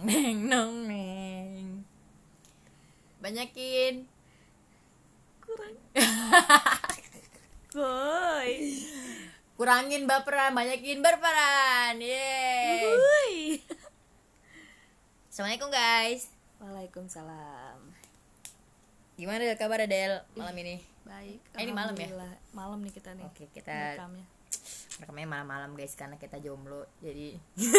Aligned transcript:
neng 0.00 0.48
nong 0.48 0.74
neng 0.86 1.84
banyakin 3.18 4.08
kurang 5.40 5.74
Boy. 7.70 8.50
kurangin 9.54 10.08
baperan 10.08 10.52
banyakin 10.52 10.98
berperan 10.98 12.00
yeay 12.00 13.60
assalamualaikum 15.28 15.70
guys 15.70 16.32
Waalaikumsalam. 16.58 17.80
gimana 19.14 19.40
Del 19.42 19.56
kabar 19.56 19.84
Del 19.84 20.20
malam 20.34 20.56
ini 20.56 20.76
Baik. 21.00 21.40
Eh, 21.56 21.64
ini 21.64 21.72
malam 21.72 21.92
ya? 21.92 22.06
Malam 22.52 22.78
nih 22.80 22.92
kita 22.92 23.10
nih. 23.12 23.24
oke 23.24 23.44
kita 23.50 23.98
Rekamnya. 23.98 24.22
rekamnya 24.96 25.26
malam-malam 25.26 25.72
guys 25.74 25.92
karena 25.92 26.14
kita 26.14 26.38
jomblo 26.38 26.84
jadi 27.00 27.34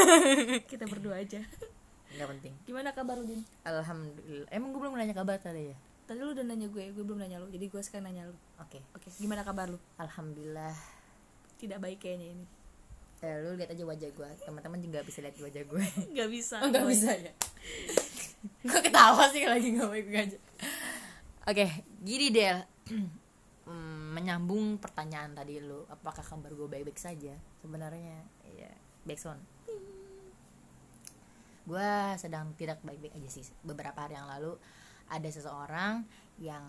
Kita 0.72 0.83
berdua 0.85 1.17
aja. 1.17 1.39
nggak 2.17 2.29
penting. 2.38 2.53
Gimana 2.67 2.89
kabar 2.91 3.15
lu, 3.20 3.25
Din? 3.25 3.41
alhamdulillah. 3.63 4.47
Emang 4.52 4.69
gue 4.75 4.79
belum 4.83 4.95
nanya 4.95 5.15
kabar 5.15 5.38
tadi 5.39 5.71
ya? 5.71 5.77
Tadi 6.07 6.19
lu 6.19 6.35
udah 6.35 6.43
nanya 6.43 6.67
gue, 6.67 6.83
gue 6.91 7.03
belum 7.07 7.19
nanya 7.19 7.39
lu. 7.39 7.47
Jadi 7.47 7.65
gue 7.71 7.81
sekarang 7.81 8.11
nanya 8.11 8.27
lu. 8.27 8.35
oke. 8.59 8.79
Oke, 8.97 9.07
gimana 9.15 9.41
kabar 9.47 9.71
lu? 9.71 9.79
alhamdulillah. 9.95 10.75
Tidak 11.55 11.77
baik 11.79 12.02
kayaknya 12.03 12.35
ini. 12.35 12.45
Eh, 13.21 13.38
lu 13.45 13.53
lihat 13.53 13.69
aja 13.69 13.85
wajah 13.85 14.09
gue 14.09 14.29
teman-teman 14.41 14.81
juga 14.81 15.05
bisa 15.05 15.21
lihat 15.21 15.38
wajah 15.38 15.61
gue 15.61 15.83
Gak 16.17 16.29
bisa. 16.33 16.57
Oh, 16.57 16.73
nggak 16.73 16.88
bisa 16.89 17.13
ya? 17.13 17.29
Gue 18.66 18.81
ketawa 18.81 19.30
sih 19.30 19.45
lagi 19.45 19.77
nggak 19.77 19.85
baik 19.93 20.07
aja. 20.09 20.38
Oke 21.45 21.66
gini 22.02 22.33
Del. 22.33 22.59
Hmm, 23.61 24.17
menyambung 24.17 24.81
pertanyaan 24.81 25.31
tadi 25.38 25.61
lu 25.61 25.85
apakah 25.88 26.25
kabar 26.25 26.49
gue 26.52 26.66
baik-baik 26.66 26.97
saja? 26.97 27.31
Sebenarnya 27.61 28.19
ya 28.57 28.67
backsound 29.05 29.39
gue 31.65 31.91
sedang 32.17 32.53
tidak 32.57 32.81
baik-baik 32.81 33.17
aja 33.17 33.30
sih. 33.30 33.45
Beberapa 33.61 34.05
hari 34.05 34.17
yang 34.17 34.30
lalu 34.30 34.58
ada 35.11 35.30
seseorang 35.30 36.05
yang 36.41 36.63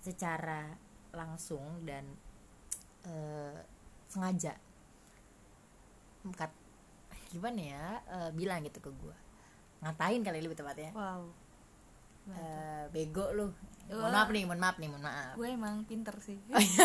secara 0.00 0.72
langsung 1.12 1.82
dan 1.84 2.04
eh, 3.06 3.58
sengaja 4.06 4.54
kat, 6.34 6.50
gimana 7.30 7.60
ya 7.62 7.86
eh, 8.10 8.30
bilang 8.34 8.66
gitu 8.66 8.82
ke 8.82 8.90
gue 8.90 9.16
ngatain 9.84 10.22
kali 10.24 10.40
lebih 10.40 10.56
tepatnya. 10.56 10.90
Wow. 10.96 11.30
Eh, 12.32 12.84
bego 12.90 13.30
lu. 13.36 13.46
Mohon 13.86 14.12
maaf 14.18 14.28
nih 14.34 14.42
mohon 14.42 14.60
maaf 14.60 14.76
nih 14.82 14.88
mohon 14.90 15.04
maaf. 15.04 15.34
Gue 15.38 15.48
emang 15.52 15.86
pinter 15.86 16.16
sih. 16.18 16.38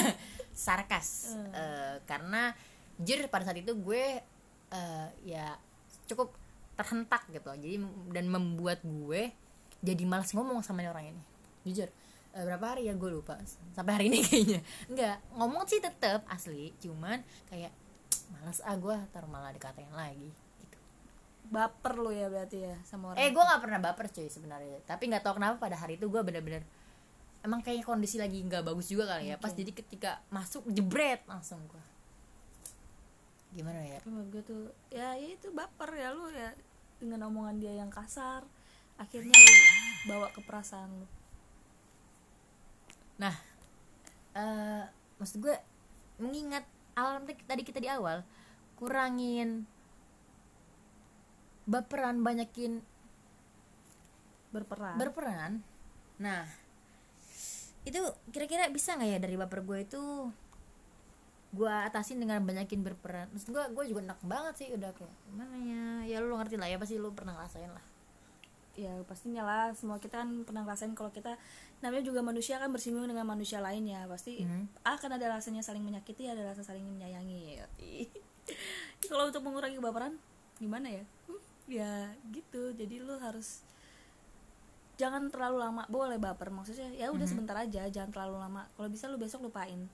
sarkas. 0.54 1.34
Eh, 1.34 1.96
karena 2.06 2.54
jujur 3.02 3.26
pada 3.32 3.48
saat 3.48 3.58
itu 3.58 3.74
gue 3.74 4.22
eh, 4.70 5.08
ya 5.26 5.58
cukup 6.06 6.36
terhentak 6.82 7.22
gitu 7.30 7.48
jadi 7.54 7.78
dan 8.10 8.26
membuat 8.28 8.82
gue 8.82 9.30
jadi 9.82 10.04
malas 10.06 10.34
ngomong 10.34 10.62
sama 10.62 10.82
orang 10.84 11.14
ini. 11.14 11.22
Jujur 11.64 11.90
Eh, 12.32 12.48
berapa 12.48 12.64
hari 12.64 12.88
ya? 12.88 12.96
Gue 12.96 13.12
lupa. 13.12 13.36
Sampai 13.76 13.92
hari 14.00 14.06
ini 14.08 14.24
kayaknya. 14.28 14.64
Enggak 14.88 15.20
ngomong 15.36 15.68
sih 15.68 15.84
tetep 15.84 16.24
asli 16.32 16.72
cuman 16.80 17.20
kayak 17.52 17.76
malas 18.32 18.64
ah 18.64 18.76
gue 18.80 18.96
ntar 19.12 19.28
malah 19.28 19.52
dikatain 19.52 19.92
lagi. 19.92 20.32
Gitu. 20.64 20.78
Baper 21.52 22.00
lu 22.00 22.16
ya 22.16 22.32
berarti 22.32 22.64
ya 22.64 22.80
sama 22.88 23.12
orang. 23.12 23.20
eh 23.20 23.30
gue 23.36 23.44
nggak 23.44 23.62
pernah 23.62 23.80
baper 23.84 24.08
cuy 24.08 24.32
sebenarnya. 24.32 24.80
Tapi 24.88 25.12
nggak 25.12 25.28
tahu 25.28 25.44
kenapa 25.44 25.60
pada 25.60 25.76
hari 25.76 26.00
itu 26.00 26.08
gue 26.08 26.22
bener-bener 26.24 26.64
emang 27.44 27.60
kayaknya 27.60 27.84
kondisi 27.84 28.16
lagi 28.16 28.40
nggak 28.48 28.64
bagus 28.64 28.88
juga 28.88 29.12
kali 29.12 29.28
ya. 29.28 29.36
Pas 29.36 29.52
Oke. 29.52 29.60
jadi 29.60 29.72
ketika 29.76 30.12
masuk 30.32 30.64
jebret 30.72 31.28
langsung 31.28 31.60
gue. 31.68 31.84
Gimana 33.52 33.84
ya? 33.84 34.00
Gue 34.08 34.40
tuh 34.40 34.72
ya, 34.88 35.20
ya 35.20 35.28
itu 35.36 35.52
baper 35.52 35.92
ya 36.00 36.16
lu 36.16 36.32
ya 36.32 36.56
dengan 37.02 37.26
omongan 37.28 37.58
dia 37.58 37.74
yang 37.74 37.90
kasar 37.90 38.46
akhirnya 39.02 39.34
lu 39.34 39.54
bawa 40.14 40.30
ke 40.30 40.46
perasaan 40.46 40.94
lu. 41.02 41.08
Nah 43.18 43.34
eh 44.38 44.86
maksud 45.18 45.42
gue 45.42 45.56
mengingat 46.22 46.64
alam 46.94 47.26
tadi- 47.26 47.46
tadi 47.50 47.62
kita 47.66 47.82
di 47.82 47.90
awal 47.90 48.22
kurangin 48.78 49.66
baperan 51.66 52.22
banyakin 52.22 52.82
berperan. 54.54 54.96
berperan. 55.02 55.52
Nah 56.22 56.46
itu 57.82 57.98
kira-kira 58.30 58.70
bisa 58.70 58.94
nggak 58.94 59.10
ya 59.10 59.18
dari 59.18 59.36
baper 59.42 59.66
gue 59.66 59.80
itu 59.82 60.30
gue 61.52 61.68
atasin 61.68 62.16
dengan 62.16 62.40
banyakin 62.42 62.80
berperan. 62.80 63.28
Maksud 63.30 63.52
gue 63.52 63.64
gue 63.72 63.86
juga 63.88 64.00
enak 64.08 64.20
banget 64.24 64.54
sih 64.56 64.68
udah 64.72 64.92
kayak 64.92 65.12
gimana 65.28 65.56
ya? 65.60 65.86
Ya 66.08 66.18
lu 66.20 66.36
ngerti 66.36 66.56
lah 66.56 66.68
ya 66.68 66.80
pasti 66.80 66.96
lu 66.96 67.12
pernah 67.12 67.36
ngerasain 67.36 67.68
lah. 67.68 67.84
Ya 68.74 68.96
pastinya 69.04 69.44
lah 69.44 69.76
semua 69.76 70.00
kita 70.00 70.24
kan 70.24 70.48
pernah 70.48 70.64
ngerasain 70.64 70.96
kalau 70.96 71.12
kita 71.12 71.36
namanya 71.84 72.08
juga 72.08 72.24
manusia 72.24 72.56
kan 72.56 72.72
bersinggung 72.72 73.04
dengan 73.04 73.28
manusia 73.28 73.60
lain 73.60 73.84
ya 73.84 74.08
pasti 74.08 74.48
Mhm. 74.48 74.86
akan 74.88 75.10
ada 75.20 75.28
rasanya 75.28 75.60
saling 75.60 75.84
menyakiti 75.84 76.32
ada 76.32 76.40
rasa 76.46 76.64
saling 76.64 76.88
menyayangi 76.88 77.60
kalau 79.12 79.28
untuk 79.28 79.44
mengurangi 79.44 79.76
baperan 79.78 80.16
gimana 80.56 80.88
ya? 80.88 81.04
Hmm, 81.28 81.42
ya 81.68 81.94
gitu 82.32 82.72
jadi 82.72 83.04
lu 83.04 83.20
harus 83.20 83.60
jangan 84.96 85.28
terlalu 85.28 85.58
lama 85.60 85.84
boleh 85.90 86.16
baper 86.16 86.48
maksudnya 86.48 86.94
ya 86.94 87.10
udah 87.10 87.26
Mhm. 87.26 87.32
sebentar 87.34 87.58
aja 87.58 87.90
jangan 87.90 88.14
terlalu 88.14 88.36
lama. 88.40 88.64
Kalau 88.72 88.88
bisa 88.88 89.10
lu 89.10 89.18
besok 89.18 89.44
lupain 89.44 89.90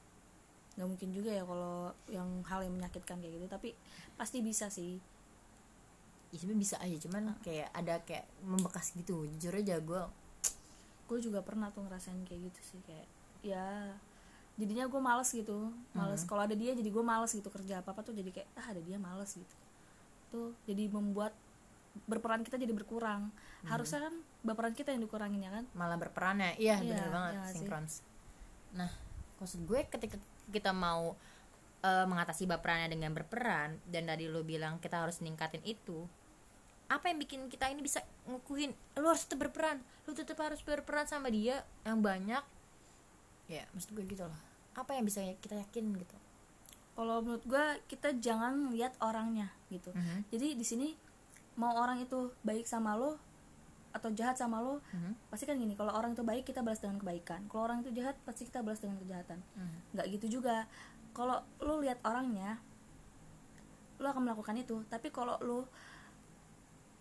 nggak 0.78 0.88
mungkin 0.88 1.10
juga 1.10 1.34
ya 1.34 1.42
kalau 1.42 1.90
yang 2.06 2.30
hal 2.46 2.62
yang 2.62 2.74
menyakitkan 2.78 3.18
kayak 3.18 3.34
gitu 3.42 3.48
tapi 3.50 3.74
pasti 4.14 4.46
bisa 4.46 4.70
sih. 4.70 5.02
Ya 6.30 6.38
sebenarnya 6.38 6.62
bisa 6.62 6.76
aja 6.78 6.98
cuman 7.02 7.34
kayak 7.42 7.74
ada 7.74 7.98
kayak 8.06 8.30
membekas 8.46 8.94
gitu. 8.94 9.26
Jujur 9.26 9.54
aja 9.58 9.82
gue 9.82 10.02
gue 11.08 11.20
juga 11.24 11.40
pernah 11.42 11.72
tuh 11.72 11.88
ngerasain 11.88 12.20
kayak 12.28 12.52
gitu 12.52 12.62
sih 12.76 12.80
kayak 12.84 13.08
ya 13.40 13.96
jadinya 14.60 14.86
gue 14.86 15.02
males 15.02 15.30
gitu. 15.34 15.74
Males. 15.98 16.22
Kalau 16.30 16.46
ada 16.46 16.54
dia 16.54 16.78
jadi 16.78 16.90
gue 16.90 17.04
males 17.04 17.34
gitu 17.34 17.50
kerja 17.50 17.82
apa 17.82 17.98
apa 17.98 18.06
tuh 18.06 18.14
jadi 18.14 18.30
kayak 18.30 18.50
ah 18.54 18.66
ada 18.70 18.82
dia 18.84 19.02
males 19.02 19.34
gitu. 19.34 19.56
Tuh 20.30 20.54
jadi 20.70 20.92
membuat 20.94 21.34
berperan 22.06 22.46
kita 22.46 22.62
jadi 22.62 22.76
berkurang. 22.78 23.34
Harusnya 23.66 24.06
kan 24.06 24.14
berperan 24.46 24.78
kita 24.78 24.94
yang 24.94 25.02
dikurangin 25.02 25.42
ya 25.42 25.50
kan? 25.50 25.66
Malah 25.74 25.98
berperannya 25.98 26.54
iya 26.62 26.78
Iya, 26.78 26.94
bener 26.94 27.10
banget 27.10 27.34
iya 27.34 27.44
sih? 27.50 27.66
sinkrons 27.66 27.94
nah 28.68 28.92
maksud 29.40 29.64
gue 29.64 29.80
ketika 29.88 30.20
kita 30.52 30.72
mau 30.72 31.14
eh, 31.84 32.06
mengatasi 32.08 32.48
baperannya 32.48 32.92
dengan 32.92 33.12
berperan 33.14 33.80
dan 33.88 34.08
tadi 34.08 34.28
lo 34.28 34.42
bilang 34.44 34.80
kita 34.82 35.04
harus 35.04 35.20
ningkatin 35.24 35.64
itu 35.68 36.08
apa 36.88 37.12
yang 37.12 37.20
bikin 37.20 37.52
kita 37.52 37.68
ini 37.68 37.84
bisa 37.84 38.00
ngukuhin 38.32 38.72
lo 38.96 39.12
harus 39.12 39.28
tetap 39.28 39.48
berperan 39.48 39.84
lo 40.08 40.16
tetap 40.16 40.40
harus 40.40 40.64
berperan 40.64 41.04
sama 41.04 41.28
dia 41.28 41.68
yang 41.84 42.00
banyak? 42.00 42.40
Ya 43.52 43.68
maksud 43.76 43.92
gue 43.92 44.08
gitu 44.08 44.24
loh. 44.24 44.40
Apa 44.72 44.96
yang 44.96 45.04
bisa 45.04 45.20
kita 45.44 45.60
yakin 45.60 45.92
gitu? 46.00 46.16
Kalau 46.96 47.20
menurut 47.20 47.44
gue 47.44 47.66
kita 47.92 48.16
jangan 48.16 48.72
lihat 48.72 48.96
orangnya 49.04 49.52
gitu. 49.68 49.92
Mhm. 49.92 50.32
jadi 50.32 50.48
di 50.56 50.64
sini 50.64 50.88
mau 51.60 51.76
orang 51.76 52.08
itu 52.08 52.32
baik 52.48 52.64
sama 52.64 52.96
lo 52.96 53.20
atau 53.90 54.10
jahat 54.12 54.34
sama 54.34 54.58
lo 54.58 54.80
Mhm. 54.88 55.12
pasti 55.28 55.44
kan 55.44 55.56
gini 55.56 55.74
kalau 55.74 55.92
orang 55.92 56.12
itu 56.12 56.22
baik 56.22 56.44
kita 56.44 56.60
balas 56.60 56.78
dengan 56.78 56.98
kebaikan 56.98 57.48
kalau 57.48 57.66
orang 57.66 57.82
itu 57.82 57.92
jahat 57.94 58.16
pasti 58.22 58.46
kita 58.46 58.62
balas 58.62 58.78
dengan 58.78 58.98
kejahatan 58.98 59.40
Mhm. 59.54 59.78
nggak 59.94 60.08
gitu 60.14 60.40
juga 60.40 60.66
kalau 61.12 61.38
lu 61.60 61.80
lihat 61.80 61.98
orangnya 62.02 62.62
lu 63.98 64.06
akan 64.06 64.24
melakukan 64.24 64.56
itu 64.56 64.86
tapi 64.86 65.10
kalau 65.10 65.38
lu 65.40 65.66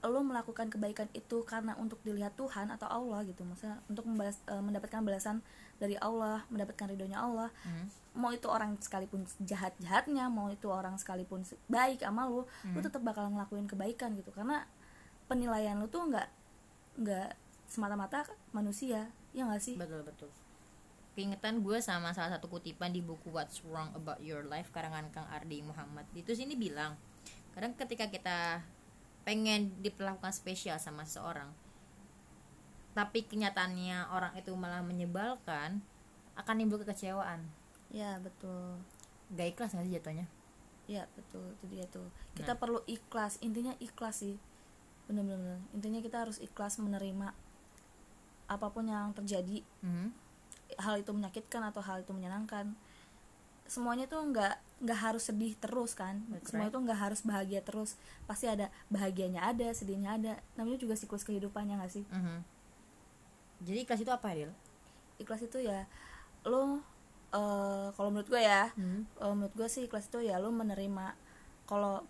lu 0.02 0.22
melakukan 0.22 0.70
kebaikan 0.70 1.10
itu 1.12 1.42
karena 1.42 1.74
untuk 1.74 1.98
dilihat 2.00 2.30
Tuhan 2.34 2.70
atau 2.70 2.86
Allah 2.86 3.26
gitu 3.26 3.42
maksudnya 3.42 3.82
untuk 3.84 4.06
membalas, 4.06 4.38
eh, 4.46 4.62
mendapatkan 4.62 5.02
balasan 5.02 5.42
dari 5.76 5.98
Allah 5.98 6.46
mendapatkan 6.46 6.86
ridhonya 6.86 7.18
Allah 7.18 7.50
Mhm. 7.60 7.86
mau 8.14 8.30
itu 8.30 8.46
orang 8.46 8.78
sekalipun 8.78 9.26
jahat 9.42 9.74
jahatnya 9.76 10.30
mau 10.30 10.46
itu 10.48 10.70
orang 10.70 10.94
sekalipun 10.94 11.42
se- 11.42 11.58
baik 11.66 12.00
sama 12.00 12.24
lu 12.24 12.46
lu 12.70 12.80
tetap 12.80 13.02
bakal 13.02 13.26
ngelakuin 13.26 13.66
kebaikan 13.66 14.14
gitu 14.14 14.30
karena 14.30 14.64
penilaian 15.26 15.76
lu 15.76 15.84
tuh 15.86 16.06
nggak 16.06 16.28
nggak 16.96 17.36
semata-mata 17.66 18.24
manusia 18.52 19.08
ya 19.36 19.44
nggak 19.44 19.62
sih? 19.62 19.74
Betul 19.76 20.02
betul. 20.02 20.30
Keingetan 21.16 21.64
gue 21.64 21.80
sama 21.80 22.12
salah 22.12 22.36
satu 22.36 22.48
kutipan 22.52 22.92
di 22.92 23.00
buku 23.00 23.32
What's 23.32 23.64
Wrong 23.64 23.92
About 23.96 24.20
Your 24.20 24.44
Life 24.44 24.68
karangan 24.72 25.08
Kang 25.12 25.28
Ardi 25.32 25.64
Muhammad. 25.64 26.04
Itu 26.12 26.36
sini 26.36 26.56
bilang 26.56 26.96
kadang 27.56 27.72
ketika 27.72 28.12
kita 28.12 28.60
pengen 29.24 29.72
diperlakukan 29.80 30.30
spesial 30.30 30.76
sama 30.76 31.08
seseorang 31.08 31.48
tapi 32.96 33.28
kenyataannya 33.28 34.08
orang 34.08 34.32
itu 34.40 34.56
malah 34.56 34.80
menyebalkan 34.80 35.84
akan 36.32 36.54
timbul 36.56 36.80
kekecewaan. 36.80 37.44
Ya 37.92 38.16
betul. 38.24 38.80
Gak 39.36 39.52
ikhlas 39.52 39.76
gak 39.76 39.84
sih 39.84 39.92
jatuhnya? 40.00 40.24
Ya 40.88 41.04
betul. 41.12 41.44
Itu 41.60 41.64
dia 41.68 41.84
tuh. 41.92 42.08
Kita 42.32 42.56
perlu 42.56 42.80
ikhlas. 42.88 43.36
Intinya 43.44 43.76
ikhlas 43.84 44.24
sih 44.24 44.40
bener-bener 45.06 45.58
intinya 45.70 45.98
kita 45.98 46.22
harus 46.22 46.38
ikhlas 46.38 46.76
menerima 46.76 47.30
apa 48.46 48.66
pun 48.70 48.84
yang 48.84 49.10
terjadi 49.12 49.62
Mhm. 49.80 50.10
hal 50.78 50.98
itu 50.98 51.10
menyakitkan 51.10 51.62
atau 51.62 51.78
hal 51.80 52.00
itu 52.00 52.10
menyenangkan 52.10 52.74
semuanya 53.66 54.06
tuh 54.06 54.22
nggak 54.22 54.54
nggak 54.78 55.00
harus 55.00 55.26
sedih 55.26 55.54
terus 55.56 55.94
kan 55.94 56.22
That's 56.28 56.50
semuanya 56.50 56.70
right. 56.70 56.74
tuh 56.74 56.82
nggak 56.84 57.00
harus 57.00 57.20
bahagia 57.22 57.60
terus 57.60 57.98
pasti 58.24 58.46
ada 58.46 58.66
bahagianya 58.86 59.42
ada 59.42 59.66
sedihnya 59.72 60.14
ada 60.14 60.32
namanya 60.54 60.78
juga 60.78 60.94
siklus 60.94 61.22
kehidupannya 61.22 61.74
nggak 61.76 61.92
sih 61.92 62.04
Mhm. 62.06 62.38
jadi 63.62 63.80
kelas 63.82 64.02
itu 64.02 64.12
apa 64.12 64.28
Dil? 64.32 64.52
ikhlas 65.16 65.42
itu 65.42 65.58
ya 65.60 65.86
lo 66.44 66.78
eh, 67.28 67.88
kalau 67.90 68.08
menurut 68.08 68.28
gue 68.28 68.38
ya 68.38 68.70
Hmm. 68.72 69.02
eh, 69.02 69.34
menurut 69.34 69.54
gue 69.54 69.66
sih 69.66 69.82
ikhlas 69.84 70.06
itu 70.06 70.22
ya 70.22 70.38
lo 70.38 70.50
menerima 70.50 71.18
kalau 71.64 72.06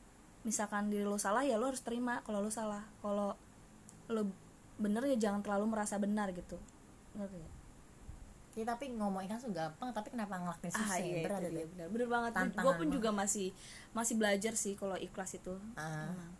misalkan 0.46 0.86
diri 0.86 1.02
lo 1.02 1.18
salah 1.18 1.42
ya 1.42 1.58
lo 1.58 1.66
harus 1.66 1.82
terima 1.82 2.22
kalau 2.22 2.38
lo 2.38 2.48
salah 2.48 2.86
kalau 3.00 3.34
lo 4.06 4.22
bener 4.76 5.02
ya 5.04 5.18
jangan 5.20 5.42
terlalu 5.42 5.66
merasa 5.68 5.98
benar 5.98 6.30
gitu 6.30 6.54
ngerti? 7.12 7.42
Ya, 8.54 8.64
tapi 8.64 8.88
ngomong 8.88 9.20
ikhlas 9.20 9.44
tuh 9.44 9.52
gampang 9.52 9.90
tapi 9.90 10.08
kenapa 10.08 10.38
ngelakuin 10.38 10.72
susah 10.72 10.96
ya? 10.96 11.20
berat 11.20 11.40
itu 11.42 11.48
itu. 11.50 11.52
dia, 11.52 11.66
bener, 11.68 11.86
bener 11.90 12.08
banget 12.08 12.32
gue 12.32 12.56
pun 12.56 12.72
banget. 12.80 12.88
juga 12.90 13.10
masih 13.10 13.46
masih 13.92 14.14
belajar 14.14 14.52
sih 14.54 14.72
kalau 14.72 14.96
ikhlas 14.96 15.34
itu 15.34 15.52
Ah. 15.74 16.08
Emang. 16.08 16.32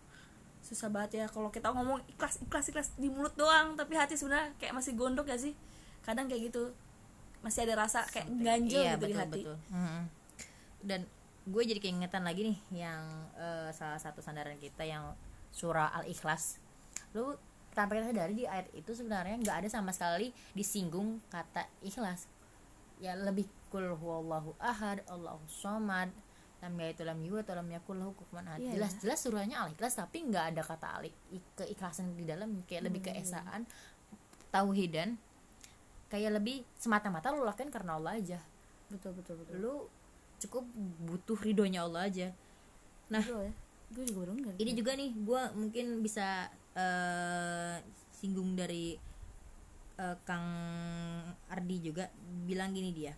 susah 0.59 0.89
banget 0.89 1.11
ya 1.15 1.27
kalau 1.27 1.49
kita 1.49 1.69
ngomong 1.69 2.01
ikhlas 2.09 2.41
ikhlas 2.41 2.67
ikhlas 2.67 2.89
di 2.95 3.07
mulut 3.07 3.35
doang 3.35 3.75
tapi 3.75 3.95
hati 3.95 4.15
sebenarnya 4.15 4.49
kayak 4.57 4.73
masih 4.73 4.95
gondok 4.95 5.27
ya 5.27 5.37
sih 5.37 5.53
kadang 6.01 6.25
kayak 6.25 6.49
gitu 6.49 6.73
masih 7.39 7.63
ada 7.63 7.75
rasa 7.79 8.01
kayak 8.07 8.27
ganjel 8.35 8.81
Iya, 8.81 8.93
gitu 8.95 9.05
di 9.05 9.07
betul, 9.07 9.21
hati 9.21 9.41
betul. 9.43 9.57
Mhm. 9.71 10.03
dan 10.83 11.01
gue 11.47 11.63
jadi 11.63 11.79
keingetan 11.79 12.27
lagi 12.27 12.43
nih 12.51 12.59
yang 12.83 13.03
eh, 13.39 13.71
salah 13.71 14.03
satu 14.03 14.19
sandaran 14.19 14.59
kita 14.59 14.83
yang 14.83 15.15
surah 15.55 15.95
al 15.95 16.05
ikhlas 16.05 16.59
lu 17.15 17.39
tanpa 17.71 17.97
kita 17.97 18.11
sadari 18.11 18.35
di 18.35 18.45
ayat 18.45 18.67
itu 18.73 18.93
sebenarnya 18.93 19.37
nggak 19.39 19.57
ada 19.65 19.69
sama 19.71 19.93
sekali 19.93 20.33
disinggung 20.53 21.21
kata 21.29 21.69
ikhlas. 21.85 22.25
Ya 22.99 23.13
lebih 23.13 23.45
kul 23.69 23.85
huwallahu 23.95 24.57
ahad 24.57 25.05
allahu 25.13 25.45
somad 25.45 26.09
lam 26.65 26.73
yaitu 26.81 27.05
lam 27.05 27.21
yuwa 27.21 27.45
atau 27.45 27.53
lam 27.53 27.69
yakul 27.69 28.01
lahu 28.01 28.17
kufuwan 28.17 28.49
ahad. 28.49 28.65
Iya, 28.65 28.81
jelas 28.81 28.93
jelas 29.05 29.19
surahnya 29.21 29.61
al 29.61 29.77
ikhlas 29.77 29.93
tapi 29.93 30.25
nggak 30.25 30.57
ada 30.57 30.63
kata 30.65 30.89
al 30.89 31.05
keikhlasan 31.53 32.17
di 32.17 32.25
dalam 32.25 32.65
kayak 32.65 32.89
lebih 32.89 33.05
Hmm. 33.05 33.13
keesaan 33.13 33.61
tauhidan. 34.49 35.21
Kayak 36.09 36.41
lebih 36.41 36.65
semata-mata 36.81 37.29
lu 37.35 37.45
lakukan 37.45 37.69
karena 37.69 38.01
Allah 38.01 38.17
aja. 38.17 38.41
Betul 38.89 39.13
betul 39.21 39.37
betul. 39.43 39.55
Lu 39.61 39.75
cukup 40.43 40.65
butuh 41.07 41.39
ridhonya 41.41 41.85
Allah 41.85 42.09
aja. 42.09 42.29
Nah 43.09 43.23
Betul 43.23 43.51
ya 43.51 43.55
gue 43.87 44.05
juga 44.11 44.23
ini 44.59 44.73
juga 44.75 44.99
nih 44.99 45.11
gue 45.15 45.43
mungkin 45.55 46.03
bisa 46.03 46.51
eh, 46.75 47.79
singgung 48.11 48.59
dari 48.59 48.99
eh, 49.95 50.17
Kang 50.27 50.49
Ardi 51.47 51.77
juga 51.79 52.11
bilang 52.47 52.75
gini 52.75 52.91
dia. 52.91 53.15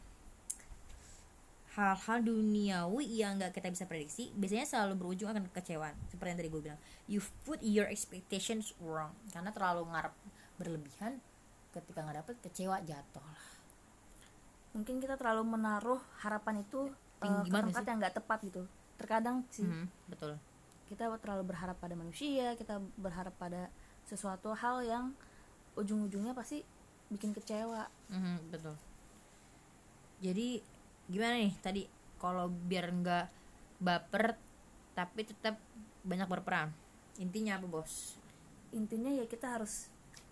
Hal-hal 1.79 2.27
duniawi 2.27 3.23
yang 3.23 3.39
nggak 3.39 3.55
kita 3.55 3.71
bisa 3.71 3.87
prediksi 3.87 4.35
biasanya 4.35 4.67
selalu 4.67 4.95
berujung 4.99 5.31
akan 5.31 5.47
kekecewaan. 5.49 5.95
Seperti 6.11 6.29
yang 6.29 6.39
tadi 6.43 6.51
gue 6.51 6.63
bilang 6.69 6.81
you 7.09 7.23
put 7.47 7.63
your 7.65 7.89
expectations 7.89 8.77
wrong. 8.83 9.15
Karena 9.33 9.55
terlalu 9.55 9.89
ngarep 9.89 10.15
berlebihan 10.59 11.23
ketika 11.73 12.03
nggak 12.03 12.19
dapet 12.27 12.35
kecewa 12.45 12.77
jatuh 12.85 13.25
lah. 13.25 13.47
Mungkin 14.77 15.01
kita 15.01 15.17
terlalu 15.17 15.49
menaruh 15.49 16.03
harapan 16.21 16.61
itu 16.61 16.93
eh, 17.19 17.25
Tinggi 17.25 17.43
ke 17.45 17.53
banget 17.53 17.67
tempat 17.71 17.83
sih. 17.83 17.89
yang 17.89 17.99
nggak 17.99 18.17
tepat 18.17 18.39
gitu 18.45 18.63
terkadang 18.95 19.37
sih 19.49 19.65
Mhm, 19.65 19.87
betul 20.07 20.33
kita 20.87 21.05
terlalu 21.19 21.45
berharap 21.47 21.77
pada 21.77 21.95
manusia 21.95 22.55
kita 22.55 22.81
berharap 22.97 23.35
pada 23.37 23.69
sesuatu 24.03 24.51
hal 24.53 24.81
yang 24.83 25.05
ujung-ujungnya 25.75 26.33
pasti 26.33 26.65
bikin 27.09 27.33
kecewa 27.33 27.87
Mhm, 28.09 28.49
betul. 28.49 28.75
Jadi 30.19 30.59
gimana 31.07 31.39
nih 31.39 31.55
tadi 31.59 31.83
kalau 32.17 32.49
biar 32.49 32.91
nggak 32.91 33.27
baper 33.79 34.35
tapi 34.93 35.23
tetap 35.23 35.55
banyak 36.03 36.27
berperan. 36.27 36.75
Intinya 37.17 37.55
apa 37.55 37.67
bos? 37.67 38.19
intinya 38.69 39.09
ya 39.09 39.25
kita 39.25 39.57
harus 39.57 39.89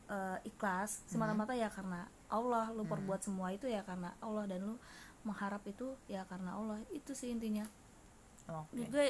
eh, 0.07 0.39
ikhlas 0.45 1.01
semata-mata 1.09 1.57
ya 1.57 1.73
karena 1.73 2.05
Allah 2.29 2.69
lu 2.69 2.85
perbuat 2.85 3.25
semua 3.25 3.49
itu 3.49 3.65
ya 3.65 3.81
karena 3.81 4.13
Allah 4.21 4.45
dan 4.45 4.61
lu 4.61 4.77
mengharap 5.27 5.67
itu 5.67 5.99
ya 6.07 6.23
karena 6.31 6.55
Allah 6.55 6.79
itu 6.95 7.13
sih 7.13 7.35
intinya. 7.35 7.67
Menurut 8.71 8.91
gue 8.95 9.07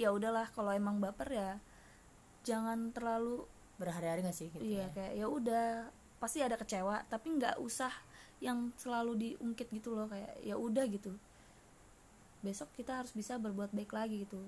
ya 0.00 0.08
udahlah 0.08 0.48
kalau 0.56 0.72
emang 0.72 0.96
baper 0.96 1.28
ya 1.28 1.50
jangan 2.42 2.90
terlalu 2.96 3.44
Berhari-hari 3.76 4.24
nggak 4.24 4.36
sih? 4.36 4.48
Gitu 4.48 4.62
iya 4.62 4.88
ya? 4.88 4.94
kayak 4.94 5.12
ya 5.20 5.26
udah 5.28 5.66
pasti 6.22 6.38
ada 6.38 6.54
kecewa 6.54 7.02
tapi 7.10 7.34
nggak 7.34 7.58
usah 7.58 7.90
yang 8.38 8.70
selalu 8.78 9.12
diungkit 9.18 9.70
gitu 9.74 9.94
loh 9.94 10.06
kayak 10.06 10.38
ya 10.42 10.54
udah 10.54 10.86
gitu 10.86 11.14
besok 12.42 12.70
kita 12.74 13.02
harus 13.02 13.14
bisa 13.14 13.38
berbuat 13.38 13.70
baik 13.70 13.94
lagi 13.94 14.26
gitu 14.26 14.38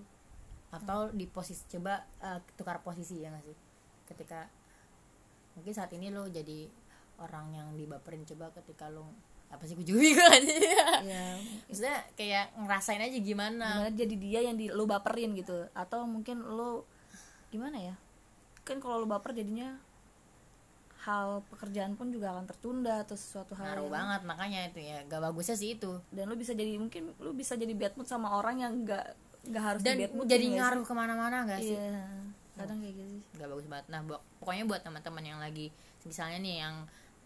Atau 0.75 1.15
di 1.15 1.31
posisi 1.31 1.63
coba 1.71 2.03
eh, 2.19 2.43
tukar 2.59 2.83
posisi 2.83 3.23
ya 3.23 3.31
nggak 3.31 3.45
sih? 3.47 3.57
Ketika 4.11 4.51
mungkin 5.55 5.71
saat 5.71 5.95
ini 5.95 6.11
lo 6.11 6.27
jadi 6.27 6.67
orang 7.23 7.55
yang 7.55 7.69
dibaperin 7.79 8.27
coba 8.27 8.51
ketika 8.51 8.91
lo 8.91 9.07
apa 9.53 9.63
sih 9.71 9.75
gue 9.79 9.87
juga 9.87 10.25
aja. 10.35 10.55
ya 11.05 11.27
Maksudnya 11.71 11.99
kayak 12.19 12.59
ngerasain 12.59 13.03
aja 13.03 13.19
gimana. 13.23 13.69
gimana 13.87 13.91
jadi 13.95 14.15
dia 14.19 14.41
yang 14.51 14.57
di 14.59 14.67
lu 14.71 14.85
baperin 14.85 15.35
gitu. 15.39 15.67
Atau 15.73 16.05
mungkin 16.11 16.43
lu 16.43 16.83
gimana 17.55 17.79
ya? 17.79 17.95
Kan 18.67 18.83
kalau 18.83 19.03
lu 19.03 19.07
baper 19.07 19.31
jadinya 19.37 19.79
hal 21.05 21.45
pekerjaan 21.53 22.01
pun 22.01 22.09
juga 22.09 22.33
akan 22.33 22.49
tertunda 22.49 23.05
atau 23.05 23.13
sesuatu 23.13 23.53
hal 23.53 23.77
Ngaruh 23.77 23.89
banget 23.93 24.21
makanya 24.25 24.61
itu 24.73 24.81
ya. 24.81 25.05
Gak 25.05 25.21
bagusnya 25.21 25.57
sih 25.57 25.77
itu. 25.77 26.01
Dan 26.09 26.33
lu 26.33 26.35
bisa 26.35 26.57
jadi 26.57 26.75
mungkin 26.81 27.13
lu 27.21 27.31
bisa 27.37 27.55
jadi 27.55 27.73
bad 27.77 27.95
mood 28.01 28.09
sama 28.09 28.35
orang 28.35 28.57
yang 28.59 28.73
nggak 28.83 29.07
nggak 29.45 29.65
harus 29.65 29.81
dan 29.85 30.01
di 30.01 30.09
bad 30.09 30.15
mood 30.17 30.27
jadi 30.27 30.47
ngaruh 30.57 30.85
ke 30.89 30.93
mana-mana 30.97 31.45
gak 31.45 31.61
sih? 31.61 31.77
Iya. 31.77 32.09
Kadang 32.57 32.81
kayak 32.81 32.95
gitu 32.97 33.11
sih. 33.21 33.23
Nggak 33.37 33.49
bagus 33.53 33.67
banget. 33.69 33.87
Nah 33.93 34.01
pokoknya 34.41 34.65
buat 34.65 34.81
teman-teman 34.81 35.25
yang 35.25 35.39
lagi 35.39 35.69
misalnya 36.09 36.39
nih 36.41 36.57
yang 36.65 36.75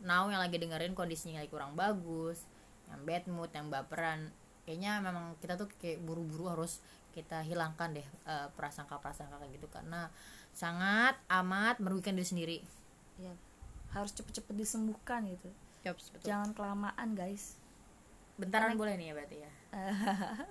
now 0.02 0.30
yang 0.30 0.38
lagi 0.38 0.56
dengerin 0.58 0.94
kondisinya 0.94 1.42
lagi 1.42 1.50
kurang 1.50 1.74
bagus 1.74 2.46
yang 2.88 3.00
bad 3.04 3.24
mood 3.28 3.50
yang 3.52 3.68
baperan 3.68 4.30
kayaknya 4.68 5.00
memang 5.00 5.32
kita 5.40 5.56
tuh 5.56 5.64
kayak 5.80 6.04
buru-buru 6.04 6.52
harus 6.52 6.84
kita 7.16 7.40
hilangkan 7.40 7.96
deh 7.96 8.04
eh, 8.04 8.48
prasangka-prasangka 8.52 9.40
kayak 9.40 9.56
gitu. 9.56 9.64
Karena 9.72 10.12
sangat 10.52 11.16
amat 11.32 11.80
merugikan 11.80 12.12
diri 12.12 12.28
sendiri. 12.28 12.58
Ya 13.16 13.32
harus 13.96 14.12
cepet-cepet 14.12 14.52
disembuhkan 14.52 15.24
gitu. 15.24 15.48
Yops, 15.88 16.12
betul. 16.12 16.28
jangan 16.28 16.52
kelamaan 16.52 17.16
guys. 17.16 17.56
Bentaran 18.36 18.76
boleh 18.76 19.00
nih 19.00 19.08
ya 19.08 19.14
berarti 19.16 19.36
ya? 19.40 19.52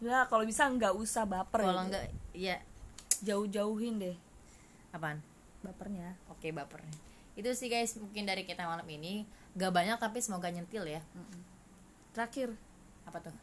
Ya 0.00 0.24
kalau 0.30 0.46
bisa 0.46 0.62
nggak 0.70 0.94
usah 0.94 1.26
baper 1.26 1.66
kalau 1.66 1.84
gitu. 1.84 1.86
enggak 1.90 2.04
ya 2.32 2.56
jauh-jauhin 3.20 3.98
deh. 3.98 4.16
Apaan? 4.94 5.20
Bapernya. 5.60 6.16
Oke 6.30 6.54
bapernya 6.54 7.05
itu 7.36 7.52
sih 7.52 7.68
guys 7.68 7.94
mungkin 7.96 8.24
dari 8.24 8.42
kita 8.42 8.64
malam 8.64 8.84
ini. 8.88 9.28
Gak 9.54 9.70
banyak 9.70 9.96
tapi 9.96 10.18
semoga 10.18 10.48
nyentil 10.48 10.84
ya. 10.84 11.00
Terakhir. 12.12 12.56
Apa 13.04 13.20
tuh? 13.20 13.36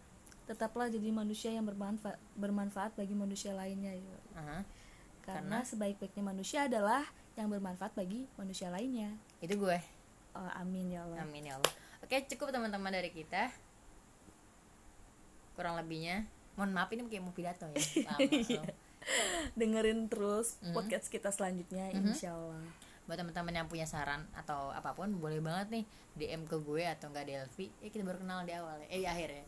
Tetaplah 0.44 0.90
jadi 0.90 1.08
manusia 1.10 1.50
yang 1.50 1.64
bermanfaat 1.64 2.18
bermanfaat 2.36 2.92
bagi 2.94 3.14
manusia 3.14 3.54
lainnya 3.54 3.94
ya. 3.94 4.18
Aha. 4.36 4.60
karena 5.24 5.64
sebaik-baiknya 5.64 6.20
manusia 6.20 6.68
adalah 6.68 7.00
yang 7.40 7.48
bermanfaat 7.48 7.96
bagi 7.96 8.28
manusia 8.36 8.68
lainnya. 8.68 9.16
Itu 9.40 9.56
gue. 9.56 9.80
Oh, 10.36 10.52
amin 10.60 10.92
ya 10.92 11.08
Allah. 11.08 11.24
Amin 11.24 11.48
ya 11.48 11.56
Allah. 11.56 11.72
Oke, 12.04 12.20
cukup 12.28 12.52
teman-teman 12.52 12.92
dari 12.92 13.08
kita. 13.08 13.48
Kurang 15.56 15.80
lebihnya, 15.80 16.28
mohon 16.58 16.74
maaf 16.74 16.92
ini 16.92 17.06
kayak 17.06 17.24
mau 17.24 17.32
pidato 17.32 17.70
ya. 17.72 17.80
Lama, 18.10 18.68
dengerin 19.54 20.10
terus 20.10 20.60
Mhm. 20.60 20.74
podcast 20.74 21.08
kita 21.08 21.30
selanjutnya 21.30 21.88
insya 21.94 22.34
Allah 22.34 22.60
Buat 23.04 23.20
teman-teman 23.20 23.52
yang 23.52 23.68
punya 23.68 23.84
saran 23.84 24.24
atau 24.32 24.72
apa 24.72 24.96
pun 24.96 25.12
boleh 25.20 25.44
banget 25.44 25.82
nih 25.82 25.86
DM 26.16 26.48
ke 26.48 26.56
gue 26.64 26.84
atau 26.88 27.12
enggak 27.12 27.28
Delvi. 27.28 27.68
Eh 27.84 27.92
kita 27.92 28.08
baru 28.08 28.24
kenal 28.24 28.48
di 28.48 28.54
awal 28.56 28.80
ya. 28.84 28.88
Eh 28.88 29.00
di 29.04 29.08
akhir 29.08 29.30
ya. 29.30 29.46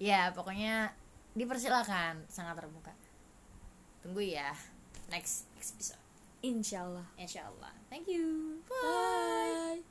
ya, 0.00 0.20
pokoknya 0.32 0.96
dipersilakan, 1.36 2.24
sangat 2.32 2.64
terbuka. 2.64 2.92
Tunggu 4.00 4.24
ya 4.24 4.52
next 5.12 5.48
episode. 5.60 6.00
insya 6.44 6.84
Allah 6.84 7.06
Insya 7.16 7.48
Allah. 7.48 7.72
Thank 7.88 8.08
you. 8.08 8.60
bye 8.68 9.84